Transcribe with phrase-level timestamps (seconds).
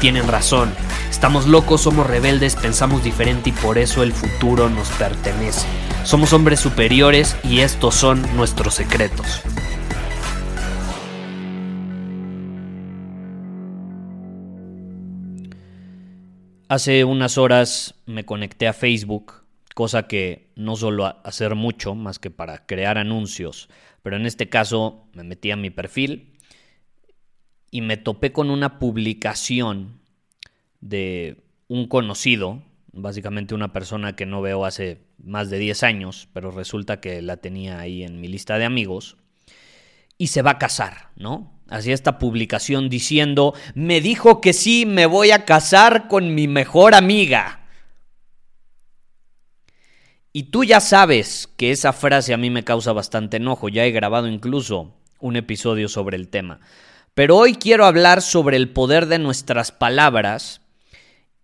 [0.00, 0.72] tienen razón.
[1.10, 5.66] Estamos locos, somos rebeldes, pensamos diferente y por eso el futuro nos pertenece.
[6.04, 9.42] Somos hombres superiores y estos son nuestros secretos.
[16.68, 19.44] Hace unas horas me conecté a Facebook,
[19.74, 23.68] cosa que no suelo hacer mucho más que para crear anuncios,
[24.02, 26.30] pero en este caso me metí a mi perfil
[27.70, 30.00] y me topé con una publicación
[30.80, 36.50] de un conocido, básicamente una persona que no veo hace más de 10 años, pero
[36.50, 39.16] resulta que la tenía ahí en mi lista de amigos,
[40.18, 41.52] y se va a casar, ¿no?
[41.68, 46.94] Hacía esta publicación diciendo, me dijo que sí, me voy a casar con mi mejor
[46.94, 47.60] amiga.
[50.32, 53.92] Y tú ya sabes que esa frase a mí me causa bastante enojo, ya he
[53.92, 56.60] grabado incluso un episodio sobre el tema.
[57.14, 60.60] Pero hoy quiero hablar sobre el poder de nuestras palabras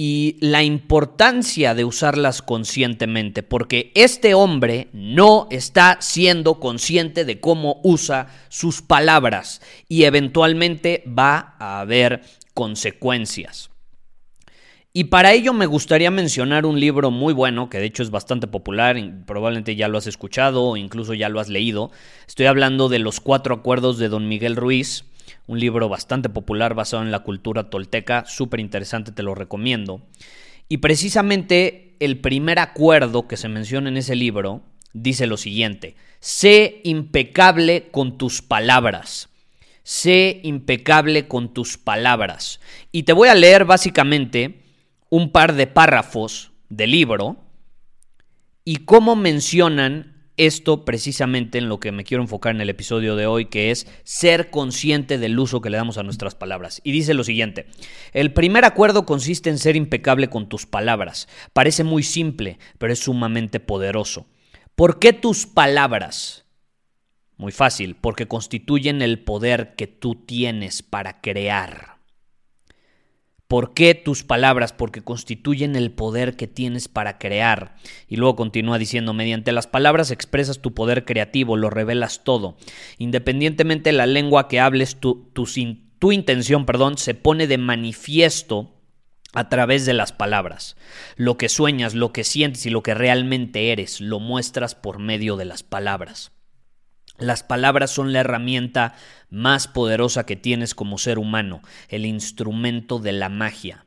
[0.00, 7.80] y la importancia de usarlas conscientemente, porque este hombre no está siendo consciente de cómo
[7.82, 12.22] usa sus palabras y eventualmente va a haber
[12.54, 13.70] consecuencias.
[14.92, 18.46] Y para ello me gustaría mencionar un libro muy bueno, que de hecho es bastante
[18.46, 21.90] popular, probablemente ya lo has escuchado o incluso ya lo has leído.
[22.28, 25.04] Estoy hablando de Los Cuatro Acuerdos de Don Miguel Ruiz
[25.48, 30.02] un libro bastante popular basado en la cultura tolteca, súper interesante, te lo recomiendo.
[30.68, 36.80] Y precisamente el primer acuerdo que se menciona en ese libro dice lo siguiente, sé
[36.84, 39.30] impecable con tus palabras.
[39.82, 42.60] Sé impecable con tus palabras.
[42.92, 44.60] Y te voy a leer básicamente
[45.08, 47.38] un par de párrafos del libro
[48.66, 53.26] y cómo mencionan esto precisamente en lo que me quiero enfocar en el episodio de
[53.26, 56.80] hoy, que es ser consciente del uso que le damos a nuestras palabras.
[56.84, 57.66] Y dice lo siguiente,
[58.12, 61.28] el primer acuerdo consiste en ser impecable con tus palabras.
[61.52, 64.26] Parece muy simple, pero es sumamente poderoso.
[64.74, 66.46] ¿Por qué tus palabras?
[67.36, 71.97] Muy fácil, porque constituyen el poder que tú tienes para crear.
[73.48, 74.74] ¿Por qué tus palabras?
[74.74, 77.76] Porque constituyen el poder que tienes para crear.
[78.06, 82.58] Y luego continúa diciendo, mediante las palabras expresas tu poder creativo, lo revelas todo.
[82.98, 88.74] Independientemente de la lengua que hables, tu, tu intención perdón, se pone de manifiesto
[89.32, 90.76] a través de las palabras.
[91.16, 95.36] Lo que sueñas, lo que sientes y lo que realmente eres, lo muestras por medio
[95.36, 96.32] de las palabras.
[97.18, 98.94] Las palabras son la herramienta
[99.28, 103.86] más poderosa que tienes como ser humano, el instrumento de la magia.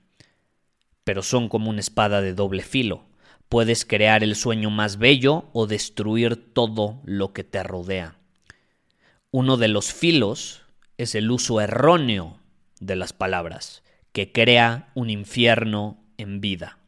[1.05, 3.05] Pero son como una espada de doble filo.
[3.47, 8.17] Puedes crear el sueño más bello o destruir todo lo que te rodea.
[9.31, 10.63] Uno de los filos
[10.97, 12.37] es el uso erróneo
[12.81, 13.81] de las palabras,
[14.11, 16.80] que crea un infierno en vida.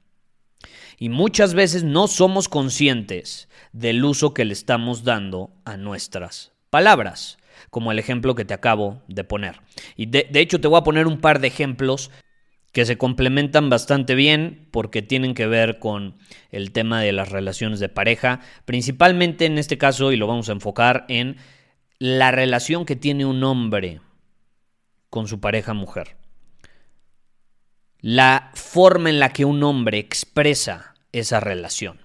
[0.97, 7.37] Y muchas veces no somos conscientes del uso que le estamos dando a nuestras palabras,
[7.69, 9.61] como el ejemplo que te acabo de poner.
[9.95, 12.11] Y de, hecho te voy a poner un par de ejemplos
[12.71, 16.15] que se complementan bastante bien porque tienen que ver con
[16.49, 20.53] el tema de las relaciones de pareja, principalmente en este caso, y lo vamos a
[20.53, 21.37] enfocar en
[21.99, 24.01] la relación que tiene un hombre
[25.09, 26.22] con su pareja mujer.
[28.03, 32.01] La forma en la que un hombre expresa esa relación.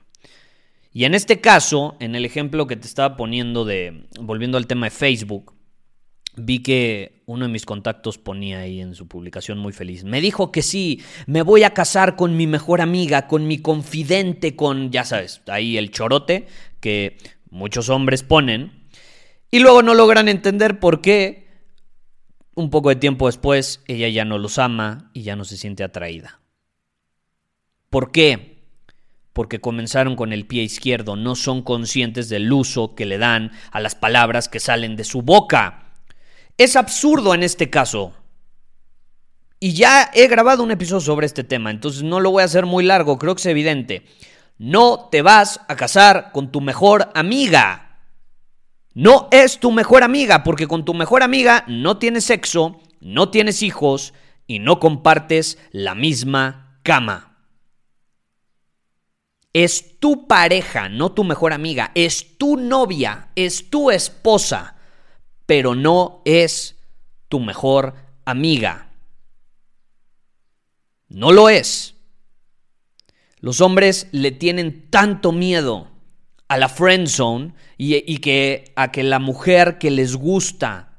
[0.93, 4.87] Y en este caso, en el ejemplo que te estaba poniendo de, volviendo al tema
[4.87, 5.55] de Facebook,
[6.37, 10.05] vi que uno de mis contactos ponía ahí en su publicación muy feliz.
[10.05, 14.55] Me dijo que sí, me voy a casar con mi mejor amiga, con mi confidente,
[14.55, 16.47] con, ya sabes, ahí el chorote
[16.79, 17.19] que
[17.51, 18.87] muchos hombres ponen.
[19.51, 21.48] Y luego no logran entender por qué
[22.61, 25.85] un poco de tiempo después ella ya no los ama y ya no se siente
[25.85, 26.41] atraída.
[27.91, 28.59] ¿Por qué?
[29.39, 33.79] porque comenzaron con el pie izquierdo, no son conscientes del uso que le dan a
[33.79, 35.93] las palabras que salen de su boca.
[36.57, 38.15] Es absurdo en este caso.
[39.61, 42.67] Y ya he grabado un episodio sobre este tema, entonces no lo voy a hacer
[42.67, 44.07] muy largo, creo que es evidente.
[44.59, 47.88] No te vas a casar con tu mejor amiga.
[48.99, 53.63] No es tu mejor amiga, porque con tu mejor amiga no tienes sexo, no tienes
[53.63, 54.13] hijos
[54.49, 57.39] y no compartes la misma cama.
[59.53, 64.75] Es tu pareja, no tu mejor amiga, es tu novia, es tu esposa,
[65.47, 66.77] pero no es
[67.29, 67.95] tu mejor
[68.25, 68.91] amiga.
[71.07, 71.95] No lo es.
[73.39, 75.98] Los hombres le tienen tanto miedo
[76.49, 80.97] a la friend zone y, y, que a que la mujer que les gusta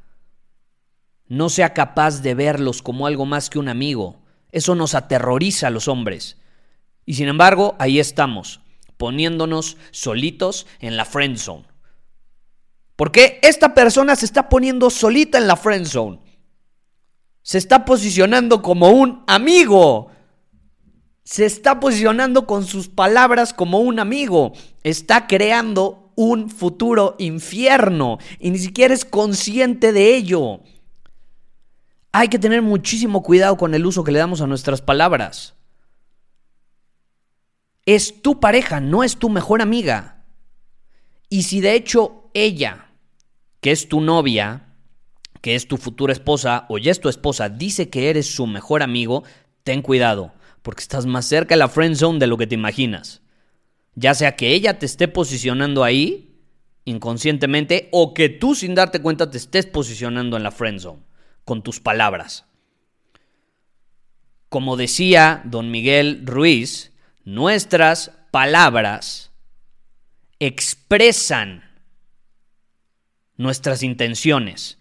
[1.28, 4.22] no sea capaz de verlos como algo más que un amigo.
[4.51, 6.38] Eso nos aterroriza a los hombres.
[7.06, 8.62] Y sin embargo, ahí estamos,
[8.98, 11.66] poniéndonos solitos en la friend zone.
[12.95, 16.19] Porque esta persona se está poniendo solita en la friend zone.
[17.42, 20.12] Se está posicionando como un amigo.
[21.30, 24.54] Se está posicionando con sus palabras como un amigo.
[24.81, 30.62] Está creando un futuro infierno y ni siquiera es consciente de ello.
[32.12, 35.54] Hay que tener muchísimo cuidado con el uso que le damos a nuestras palabras.
[37.86, 40.26] Es tu pareja, no es tu mejor amiga.
[41.30, 42.88] Y si de hecho ella,
[43.62, 44.74] que es tu novia,
[45.42, 48.81] que es tu futura esposa o ya es tu esposa, dice que eres su mejor
[48.81, 49.24] amigo,
[49.64, 53.22] ten cuidado, porque estás más cerca de la friend zone de lo que te imaginas.
[53.96, 56.30] Ya sea que ella te esté posicionando ahí
[56.86, 61.04] inconscientemente o que tú sin darte cuenta te estés posicionando en la friend zone
[61.46, 62.46] con tus palabras.
[64.50, 66.92] Como decía don Miguel Ruiz,
[67.24, 69.32] nuestras palabras
[70.40, 71.64] expresan
[73.38, 74.80] nuestras intenciones.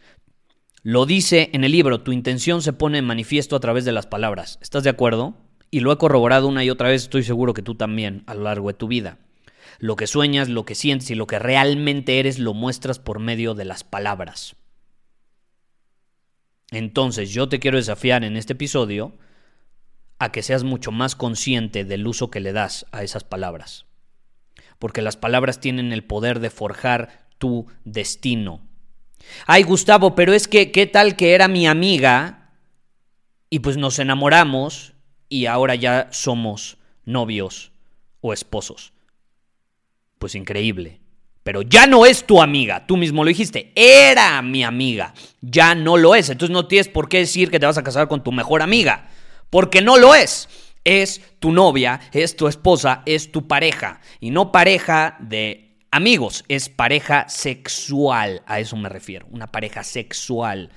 [0.83, 4.07] Lo dice en el libro, tu intención se pone en manifiesto a través de las
[4.07, 4.59] palabras.
[4.63, 5.37] ¿Estás de acuerdo?
[5.70, 8.44] Y lo he corroborado una y otra vez, estoy seguro que tú también a lo
[8.44, 9.19] largo de tu vida.
[9.79, 13.55] Lo que sueñas, lo que sientes y lo que realmente eres lo muestras por medio
[13.55, 14.56] de las palabras.
[16.70, 19.17] Entonces yo te quiero desafiar en este episodio
[20.19, 23.87] a que seas mucho más consciente del uso que le das a esas palabras.
[24.79, 28.61] Porque las palabras tienen el poder de forjar tu destino.
[29.47, 32.53] Ay, Gustavo, pero es que, ¿qué tal que era mi amiga?
[33.50, 34.94] Y pues nos enamoramos
[35.29, 37.73] y ahora ya somos novios
[38.21, 38.93] o esposos.
[40.19, 41.01] Pues increíble
[41.49, 42.87] pero ya no es tu amiga.
[42.87, 45.15] Tú mismo lo dijiste, era mi amiga.
[45.41, 46.29] Ya no lo es.
[46.29, 49.09] Entonces no tienes por qué decir que te vas a casar con tu mejor amiga,
[49.49, 50.47] porque no lo es.
[50.85, 54.03] Es tu novia, es tu esposa, es tu pareja.
[54.21, 58.43] Y no pareja de amigos, es pareja sexual.
[58.45, 59.27] A eso me refiero.
[59.31, 60.69] Una pareja sexual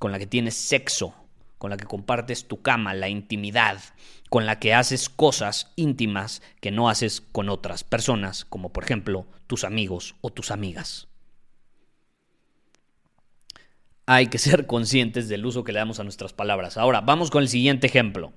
[0.00, 1.14] con la que tienes sexo,
[1.64, 3.80] con la que compartes tu cama, la intimidad
[4.28, 9.26] con la que haces cosas íntimas que no haces con otras personas, como por ejemplo
[9.46, 11.08] tus amigos o tus amigas.
[14.04, 16.76] Hay que ser conscientes del uso que le damos a nuestras palabras.
[16.76, 18.34] Ahora, vamos con el siguiente ejemplo.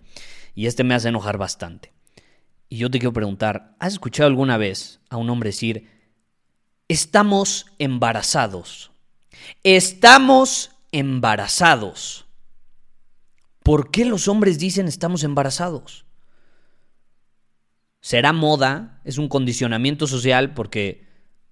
[0.56, 1.92] Y este me hace enojar bastante.
[2.70, 5.90] Y yo te quiero preguntar, ¿has escuchado alguna vez a un hombre decir,
[6.88, 8.92] estamos embarazados?
[9.64, 12.27] Estamos embarazados.
[13.68, 16.06] ¿Por qué los hombres dicen estamos embarazados?
[18.00, 19.02] ¿Será moda?
[19.04, 21.06] ¿Es un condicionamiento social porque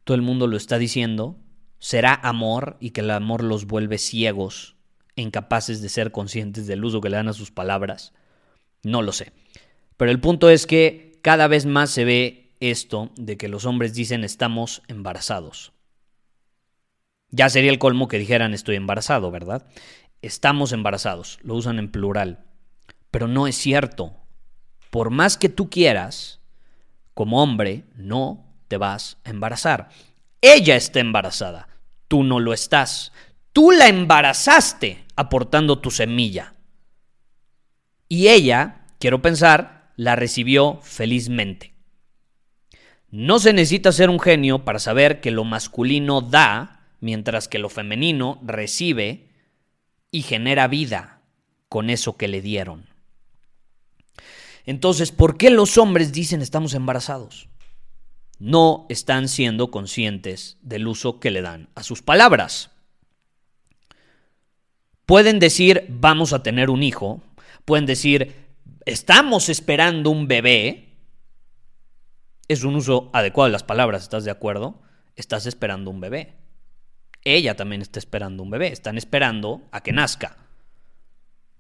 [0.06, 1.38] todo el mundo lo está diciendo?
[1.78, 4.78] ¿Será amor y que el amor los vuelve ciegos
[5.18, 8.14] incapaces de ser conscientes del uso que le dan a sus palabras?
[8.82, 9.34] No lo sé.
[9.98, 13.94] Pero el punto es que cada vez más se ve esto de que los hombres
[13.94, 15.74] dicen estamos embarazados.
[17.30, 19.68] Ya sería el colmo que dijeran estoy embarazado, ¿verdad?
[20.26, 22.46] Estamos embarazados, lo usan en plural,
[23.12, 24.14] pero no es cierto.
[24.90, 26.40] Por más que tú quieras,
[27.14, 29.90] como hombre, no te vas a embarazar.
[30.42, 31.68] Ella está embarazada,
[32.08, 33.12] tú no lo estás.
[33.54, 36.56] Tú la embarazaste aportando tu semilla.
[38.10, 41.74] Y ella, quiero pensar, la recibió felizmente.
[43.10, 47.70] No se necesita ser un genio para saber que lo masculino da, mientras que lo
[47.70, 49.30] femenino recibe
[50.16, 51.20] y genera vida
[51.68, 52.86] con eso que le dieron.
[54.66, 57.50] Entonces, ¿por qué los hombres dicen estamos embarazados?
[58.40, 62.72] No están siendo conscientes del uso que le dan a sus palabras.
[65.06, 67.22] Pueden decir vamos a tener un hijo,
[67.66, 68.36] pueden decir
[68.86, 70.94] estamos esperando un bebé.
[72.48, 74.82] Es un uso adecuado de las palabras, ¿estás de acuerdo?
[75.18, 76.45] Estás esperando un bebé
[77.26, 80.38] ella también está esperando un bebé, están esperando a que nazca.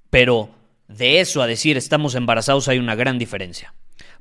[0.09, 0.51] Pero
[0.87, 3.73] De eso a decir estamos embarazados hay una gran diferencia.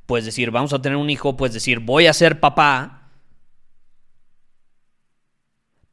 [0.06, 3.10] Puedes decir vamos a tener un hijo, puedes decir voy a ser papá,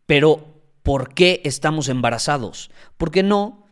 [0.05, 2.71] pero ¿por qué estamos embarazados?
[2.97, 3.65] Porque no,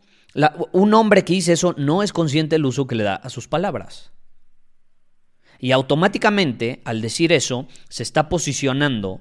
[0.72, 3.48] un hombre que dice eso no es consciente del uso que le da a sus
[3.48, 4.12] palabras.
[5.58, 9.20] Y automáticamente, al decir eso, se está posicionando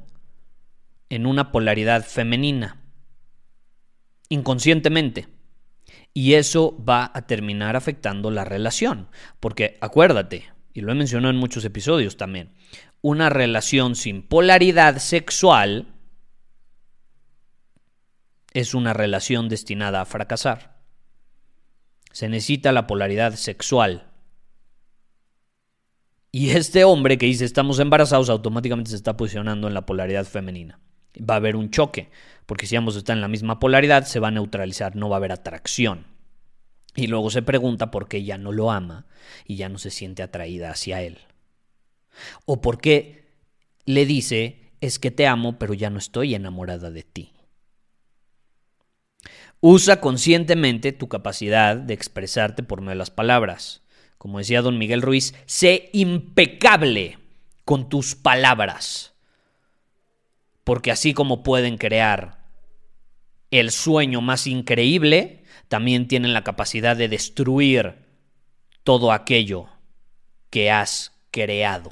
[1.09, 2.81] en una polaridad femenina,
[4.29, 5.27] inconscientemente.
[6.13, 9.09] Y eso va a terminar afectando la relación.
[9.39, 12.53] Porque acuérdate, y lo he mencionado en muchos episodios también,
[13.01, 15.87] una relación sin polaridad sexual
[18.53, 20.79] es una relación destinada a fracasar.
[22.11, 24.09] Se necesita la polaridad sexual
[26.31, 30.79] y este hombre que dice estamos embarazados automáticamente se está posicionando en la polaridad femenina.
[31.27, 32.09] Va a haber un choque,
[32.45, 35.17] porque si ambos están en la misma polaridad se va a neutralizar, no va a
[35.17, 36.07] haber atracción.
[36.95, 39.05] Y luego se pregunta por qué ella no lo ama
[39.45, 41.19] y ya no se siente atraída hacia él.
[42.45, 43.25] O por qué
[43.85, 47.33] le dice es que te amo pero ya no estoy enamorada de ti.
[49.61, 53.83] Usa conscientemente tu capacidad de expresarte por medio de las palabras
[54.19, 57.17] como decía don Miguel Ruiz, sé impecable
[57.63, 59.13] con tus palabras.
[60.69, 62.45] Porque así como pueden crear
[63.49, 68.05] el sueño más increíble, también tienen la capacidad de destruir
[68.83, 69.65] todo aquello
[70.51, 71.91] que has creado.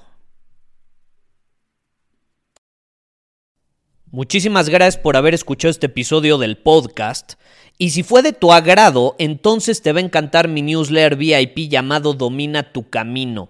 [4.12, 7.34] Muchísimas gracias por haber escuchado este episodio del podcast.
[7.80, 12.14] Y si fue de tu agrado, entonces te va a encantar mi newsletter VIP llamado
[12.14, 13.50] Domina tu Camino.